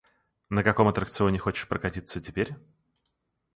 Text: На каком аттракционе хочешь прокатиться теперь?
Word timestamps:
На 0.49 0.63
каком 0.63 0.87
аттракционе 0.87 1.37
хочешь 1.37 1.67
прокатиться 1.67 2.19
теперь? 2.19 2.55